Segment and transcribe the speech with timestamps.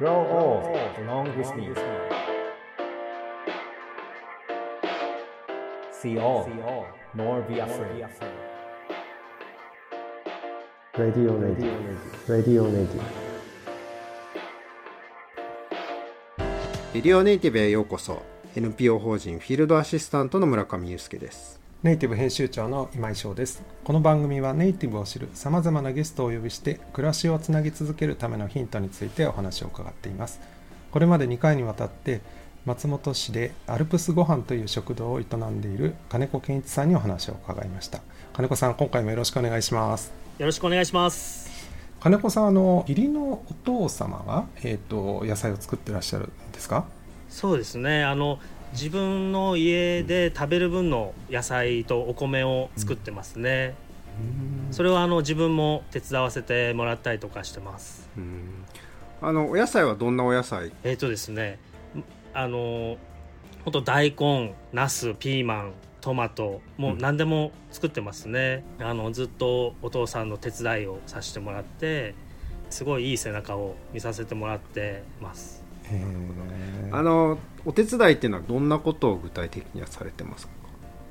[0.00, 0.64] Grow old
[1.04, 1.74] along with me.
[5.92, 6.48] See all,
[7.14, 8.06] nor be afraid.
[10.96, 11.70] Radio Radio
[12.26, 13.02] Radio Radio
[16.94, 18.22] レディオネイティブへようこそ
[18.56, 23.62] NPO 法人フィールドアシスタントの村上祐介ですネイティブ編集長の今井翔です。
[23.84, 30.42] この番組はネイティブを知るさまざまなゲストをお呼びして暮らしをつなぎ続けるためのヒントについてお話を伺っています。
[30.90, 32.20] これまで2回にわたって
[32.66, 38.00] 松本市でアルプスごはんという食堂を営んでいる金子健一さんにお話を伺いました。
[38.34, 40.12] 金子さん今回もよろしくお願いします。
[40.36, 41.48] よろしくお願いします。
[42.00, 46.84] 金子さんあの義理のお父様が、えーと、野菜を作ってらっしゃるんですか？
[47.30, 48.04] そうですね。
[48.04, 48.38] あの
[48.72, 53.74] 自分の家で食べる分の野菜とお米を作ってますね、
[54.68, 58.08] うん、それはあの自分も手伝わせてもらったりとかしてます。
[59.22, 60.72] あのお野菜はどんなお野菜？
[60.82, 61.58] えっ、ー、とですね
[62.32, 62.96] あの
[63.64, 72.14] 本当大根ナスピーマントマトもう何でも作ってますね、うん、あのずっとお父さんの手伝いをさせてもらって
[72.70, 75.59] すごいいい背中を見させてもらってます
[76.92, 80.52] あのお手伝いっていうのはどんなことを具体的にはされてますか？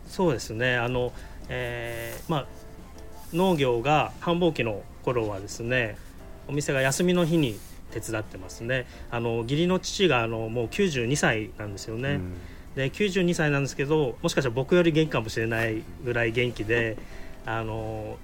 [0.07, 0.75] そうですね。
[0.75, 1.13] あの、
[1.49, 2.47] えー、まあ
[3.33, 5.97] 農業が繁忙期の頃はですね
[6.47, 7.59] お店が休みの日に
[7.91, 8.85] 手伝ってますね。
[9.11, 12.33] あの義理の父があのもう92歳なんですよね、うん。
[12.75, 16.97] で92歳なんですけどもしかしたら僕より元気かもしれないぐらい元気で
[17.45, 18.17] あの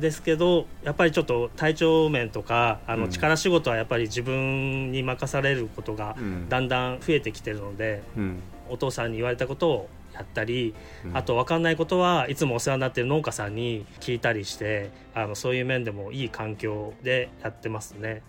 [0.00, 6.16] ですけどやっぱりちょっと体調面とかあの力仕事はやっぱり自分に任されることが
[6.48, 18.22] だんだん増えてきてるので、うん、お父さんに言われたことをやったり、うん、あと分かんないことはいつもお世話になってる農家さんに聞いたりしてあのそういう面でもいい環境でやってますね。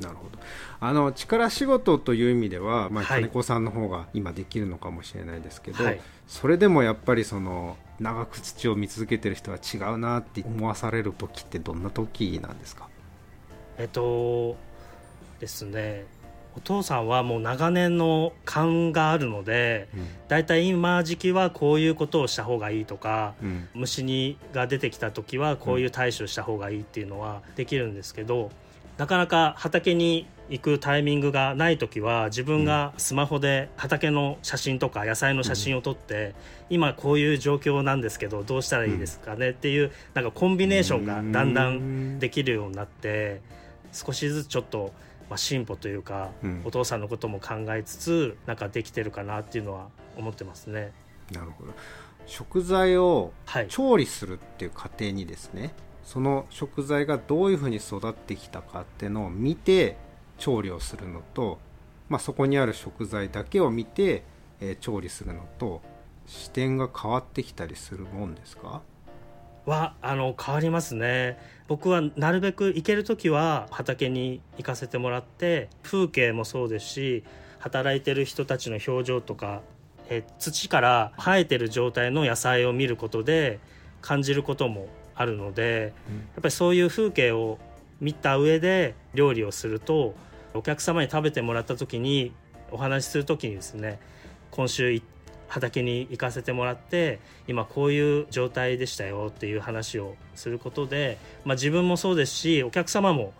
[0.00, 0.38] なるほど。
[0.78, 12.88] あの力仕事という意味では、まあ、金子さんの方が今できるのかもしれないですけど、はい、それでもやっぱりその長く土を見続けてる人は違うなって思わされる時ってどんな時なんですか？
[13.78, 14.56] えっと
[15.40, 16.04] ですね
[16.56, 28.50] お父さんはもう長年の勘があるので、うん、だいたい今時期はこういうことをした方がいいとか、うん、虫にが出てきた時はこういう対処した方がいいっていうのはできるんですけど、
[28.96, 36.34] なかなか畑に行くタイミングがない時は自分がスマホで畑の写真とか野菜の写真を撮って、
[36.70, 39.50] 今こういう状況なんですけどどうしたらいいですかね？
[39.50, 43.40] っていうなんかコンビネーションがだんだんできるようになって
[43.92, 44.92] 少しずつちょっと、
[45.28, 46.30] まあ、進歩というか、
[46.64, 50.92] お父さんのことも考えつつなんかできてるかなっていうのは思ってますね。
[51.32, 51.72] なるほど。
[52.26, 53.32] 食材を
[53.68, 55.72] 調理するっていう過程にですね、はい
[56.06, 59.96] その食材がどういうふうに育ってきたかっていうのを見て
[60.38, 61.58] 調理をするのと、
[62.08, 64.22] まあ、そこにある食材だけを見て、
[64.60, 65.82] えー、調理するのと
[66.26, 68.82] 視点が変わってきたりするもんですか？
[69.64, 71.38] はあの変わりますね。
[71.66, 77.24] 僕はなるべく行ける時は畑に行かせてもらって風景もそうですし
[77.58, 79.62] 働いてる人たちの表情とか
[80.08, 83.58] え土から生えてる状態の野菜を見ることで
[84.02, 84.86] 感じることも
[85.16, 85.92] あるので、
[86.34, 87.58] やっぱりそういう風景を
[88.00, 90.14] 見た上で料理をすると
[90.54, 92.32] お客様に食べてもらった時に
[92.70, 94.00] お話しする時にですね
[94.50, 95.02] 今週
[95.48, 103.32] 畑に行かせてもらって今こういう状態でしたよっていう話をすることで、まあ、自分もそうですしお客様も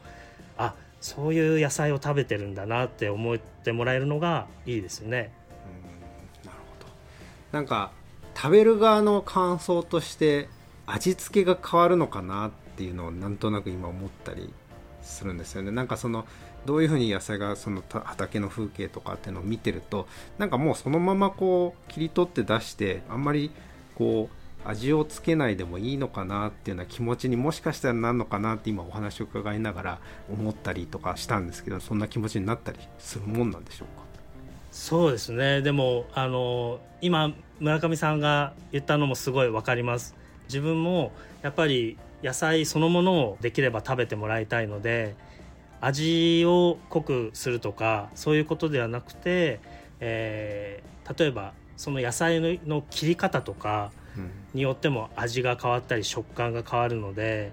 [0.56, 5.32] あそういう野菜を食べてるんだなって思ってもらえるのがいいですね。
[6.44, 6.92] うんなるほど
[7.52, 7.92] なんか
[8.34, 10.48] 食べる側の感想として
[10.86, 14.52] 味付けが変わるのかなっていうのをなんとなく今思ったり
[15.02, 15.70] するんですよね。
[15.70, 16.26] なんかその
[16.64, 23.50] どういうふうに野菜がその畑の風景とかっていうのを見てるとなんかもうそのままこう切り取って出してあんまり
[23.94, 29.98] こう味をつけないでもいいのかなっていうような気持ちにもしかしたらなるのかなって今お話を伺いながら
[30.28, 34.04] 思ったりとかしたんですけどそんな気持ちになったりするもんなんでしょうか？
[34.72, 35.62] そうですね。
[35.62, 40.16] でもあの今村上さんが言ったのもすごい分かります。
[40.48, 41.12] 自分も
[41.42, 45.14] やっぱり野菜そのものをできれば食べてもらいたいので
[45.80, 49.60] 味を濃くするとかそういうことではなくて、
[50.00, 53.90] えー、例えばその野菜の切り方とか
[54.54, 57.52] によっても味が変わったり食感が変わるので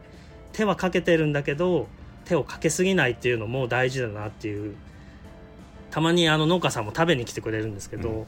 [0.53, 1.87] 手はかけてるんだけど
[2.25, 4.75] 手をかけすぎないっていうのも大事だなっていう
[5.91, 8.25] たまにあの農家さんも食べに来てくれるんですけど、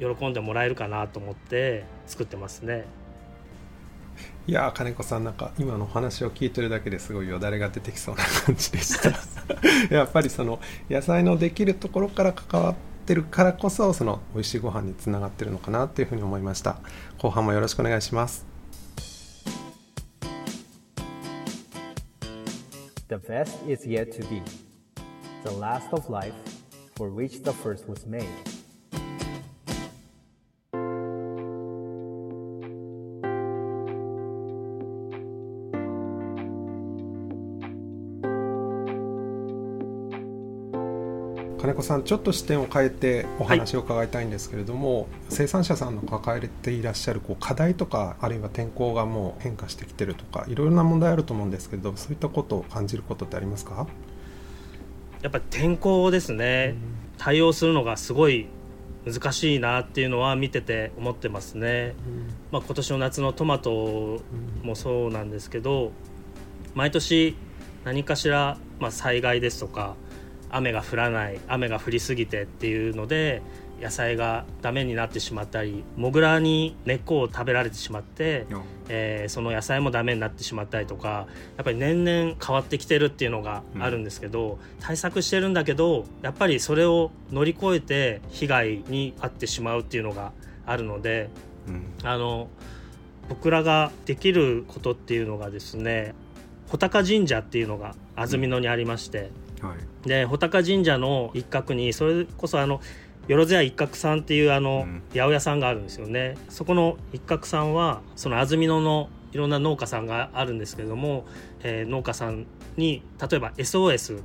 [0.00, 2.84] うん、喜んでもらえるかなと思って作ってますね。
[4.46, 9.10] いやー金子さんなんか今のお話を聞いてるだけですごいよだれが出てきそうな感じでした
[9.94, 10.60] やっぱりその
[10.90, 12.74] 野菜のできるところから関わっ
[13.06, 16.76] てるからこそその美味しいご飯につながってるのかなっていうふうに思いました
[17.18, 18.46] 後半もよろしくお願いします
[23.08, 24.42] The best is yet to be.
[25.44, 26.34] The last of life,
[26.96, 28.26] for which the first was made.
[41.84, 53.86] さんちょっと視点を変えてお話を伺いたいんですけれども、生産者さんの抱えていらっしゃるこう課題とかあるいは天候がもう変化してきてるとかいろいろな問題あると思うんですけれどそういったことを感じることってありますか？
[55.22, 56.74] やっぱり天候ですね、
[57.16, 58.46] 対応するのがすごい
[59.06, 61.94] 難しいなっていうのは見てて思ってますね、
[62.50, 64.20] まあ、今年の夏のトマト
[64.62, 65.92] もそうなんですけど
[66.74, 67.36] 毎年
[67.84, 69.94] 何かしら、まあ、災害ですとか
[70.54, 73.42] 雨が降らない雨が降りすぎてっていうので
[73.80, 78.46] 野菜がダメになってしまったりモグラに根っこを食べられてしまって、
[78.88, 90.32] えーその野菜もダメになってしまったりとかやっぱり年々変わってきてるっていうのがあるんですけど、対策してるんだけどやっぱりそれを乗り越えて被害に遭ってしまうっていうのが
[90.66, 91.30] あるので
[91.66, 91.84] うん。
[92.04, 92.48] あの
[93.28, 96.14] 僕らができることっていうのがですね
[96.66, 99.30] 穂高神社っていうのが安曇野にありまして、
[99.64, 100.08] はい。
[100.08, 102.80] で穂高神社の一角にそれこそあの
[103.26, 105.02] よろずや一角さんっていうあの、うん。
[105.12, 106.36] 八百屋さんがあるんですよね。
[106.48, 111.24] そこの一角さんはその安曇野のいろんな農家さんがあるんですけれども、
[111.62, 112.46] えー農家さん
[112.76, 114.20] に例えば SOS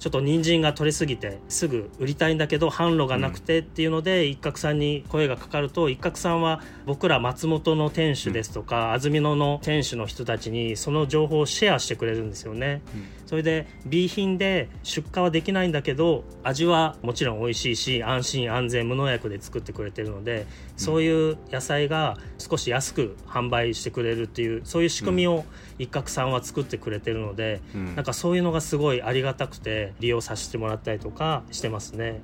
[0.00, 12.80] ちょっと人参が取れすぎてすぐ売りたいんだけど販路がなくてっていうので、一角さんに声がかかると一角さんは僕ら松本の店主ですとか、安曇野の店主の人たちにその情報をシェアしてくれるんですよね。
[13.26, 25.44] それで B 品で出荷はできないんだけど味はもちろん美味しいし安心安全無農薬で作ってくれてるので、そういう野菜が少し安く販売してくれるっていうそういう仕組みを
[25.80, 32.20] 一角さんは作ってくれてるので、うんなんかそういうのがすごいありがたくて利用させてもらったりとかしてますね。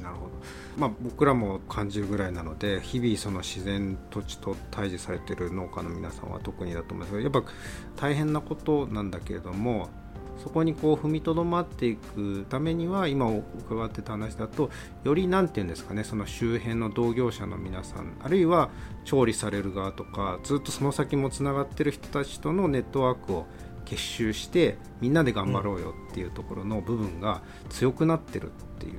[0.00, 0.30] なるほど、
[0.76, 7.50] まあ、僕らも感じるぐらいなので日々その自然土地と対峙されてる農家の皆さんは特にだと思うんですけどやっぱ
[7.96, 9.88] 大変なことなんだけれども
[10.38, 14.70] そこにこう踏みとどまっていくためには今伺ってた話だと
[15.04, 18.70] より何て言うんですかねその周辺の同業者の皆さんあるいは
[19.04, 23.46] 調理される側とかずっとその先もつながってる人たちとのネットワークを
[23.84, 28.92] 結集してみんなで頑張ろうよっていうところの部分が強くなってるっていう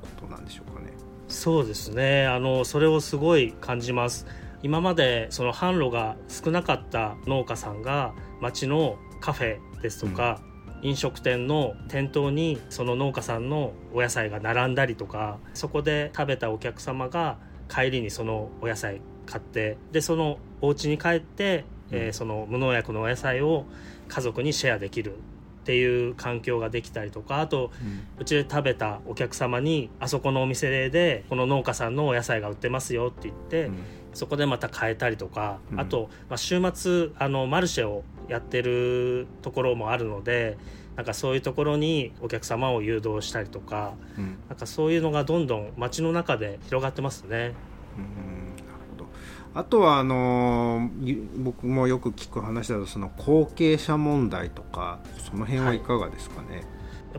[0.00, 0.92] ことなんでしょうかね。
[1.26, 2.26] そうですね。
[2.26, 4.26] あのそれをすごい感じます。
[4.62, 10.40] 今までその販路が少なかった農家さんが町のカフェですとか、
[10.82, 17.38] 飲食店の店頭にその農家さんのお野菜が並んだりとかそこで食べたお客様が
[17.68, 23.66] 帰りにそのお野菜買ってでそのお家に帰って、えーその無農薬のお野菜を
[24.08, 25.20] 家族にシェアできるっ
[25.64, 27.70] ていう環境ができたりとかあと
[28.18, 33.70] うちで食べたお客様にあそこのお店でこの農家さんのお野菜が売ってますよって言って、
[34.18, 35.80] そこでまた買えたりとか、うん。
[35.80, 40.58] あと、まあ、週末あのマルシェをやってるところもあるので
[40.96, 44.38] なんかそういうところにお客様を誘導したりとかうん。
[44.48, 47.54] なんかそういうのがどんどん街の中で広がってますね。
[47.96, 48.56] うん。
[48.56, 49.06] なるほど。
[49.54, 50.90] あとはあの
[51.36, 54.98] 僕もよく聞く話だとその後継者問題とか
[55.30, 56.64] その辺はいかがですかね、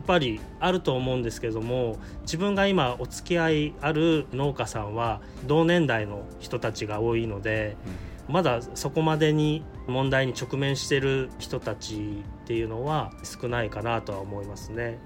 [0.00, 7.76] やっぱりあると思うんですけども自分が今お付き合いある農家さんは同年代の人たちが多いので、
[8.26, 14.98] まだそこまでに問題に直面してる人たちっていうのは少ないかなとは思いますね。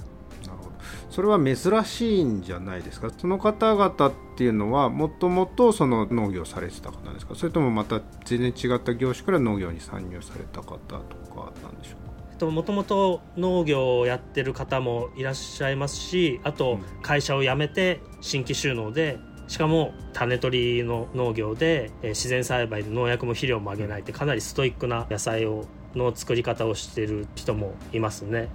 [0.47, 0.71] なるほど。
[1.11, 3.11] それは珍しいんじゃないですか？
[3.11, 7.35] その方々っていうのはもともとその農業されてた方なんですか？
[7.35, 10.99] それともまた全然違った業種から農業に参入された方と
[11.35, 12.15] かなんでしょうか？
[12.41, 28.49] もともと農業をやってる方もいらっしゃいますしあとうん会社を辞めて新規収納でしかも種取りの農業でえー自然栽培で農薬も肥料もあげないってかなりストイックな野菜をの作り方をしてる人もいますね。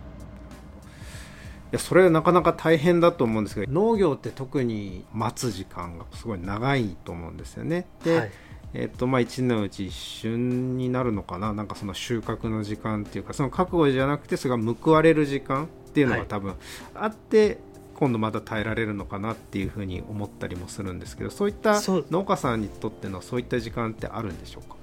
[1.71, 7.86] いやそれはなかなか大変だと思うんですけど農業って特に待つ時間がすごい長いと思うんですよね。
[8.03, 8.31] で、はい
[8.73, 16.55] えっとまあ、1年のうち一瞬になるのかななんかその収穫の時間っていうかその覚悟じゃなくてそれが報われる時間っていうのはいが多分
[16.93, 17.57] あって、
[17.95, 24.77] 今度また耐えられるのかなっていうふうに思ったりもするんですけどそういった農家さんにとってのそういった時間ってあるんでしょうか？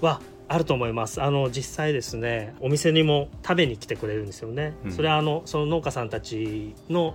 [0.00, 1.20] はあると思います。
[1.20, 4.92] あの実際ですねお店にも食べに来てくれるんですよね、うん。
[4.92, 7.14] それはあのその農家さんたちの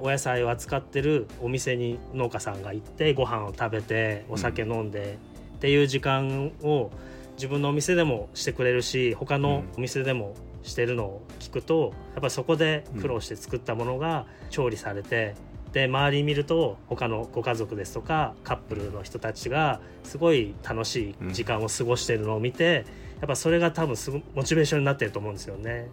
[0.00, 5.18] お野菜を扱ってるお店に農家さんが行ってご飯を食べてお酒飲んで
[5.58, 6.90] っていう時間を
[7.36, 15.34] 自分のお店でもしてくれるし他のお店でもしてるのを聞くとやっぱりそこで苦労して作ったものが調理されて
[15.72, 22.86] で周り見ると他のご家族ですとかカップルの人たちがすごい楽しい時間を過ごしているのを見て、
[23.20, 25.90] やっぱそれが多分すごモチベーションになってると思うんですよね。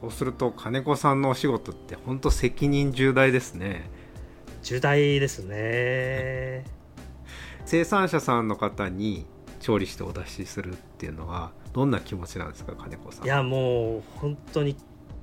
[0.00, 3.90] そうすると金子さんのお仕事って本当責任重大ですね。
[4.62, 6.64] 重大ですね。
[7.66, 9.26] 生産者さんの方に
[9.58, 13.24] 調理してお出しするっていうのはどんな気持ちなんですか金子さん。
[13.24, 14.76] いやもう本当に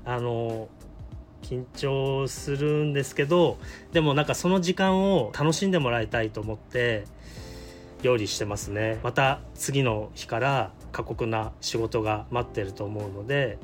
[0.04, 0.68] あの
[1.42, 3.58] 緊張するんですけど
[3.94, 7.06] でもなんかその時間を楽しんでもらいたいと思って
[8.02, 9.00] 料理してますね。
[9.04, 13.58] また次の日から過酷な仕事が待ってると思うので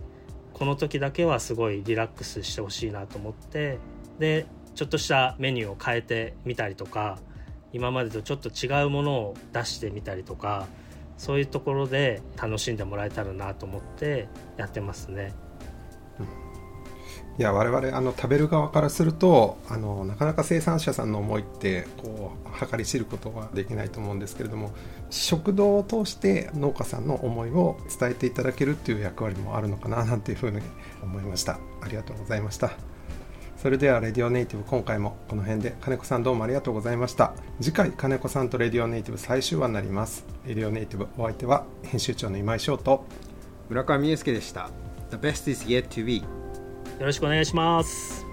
[0.53, 3.77] この時だけはすごいリラックスしてほしいなと思って
[4.19, 7.19] でちょっとしたメニューを変えてみたりとか
[7.73, 10.67] 今までとちょっと違うものを出してみたりとか
[11.17, 15.33] そういうところで楽しんでもらえたらなと思ってやってますね。
[17.37, 24.73] いや我々あの食べる側からするとあのなかなか生産者さんの思いってこう計り知ることはできないと思うんですけれども
[25.09, 30.59] 食堂を通して農家さんの思いを伝えていただけるっていう役割もあるのかななんていうふうに
[31.01, 31.59] 思いました。
[31.81, 32.88] ありがとうございました。
[33.61, 37.33] それではレディオネイティブ今回もこの辺で金子さんどうもありがとうございました。
[37.59, 40.25] 次回金子さんとレディオネイティブ最終話になります。
[40.47, 43.03] レディオネイティブお相手は編集長の今井翔と
[43.67, 44.69] 村上英介でした。
[45.11, 46.23] The best is yet to be よ
[47.01, 48.28] ろしくお願いします。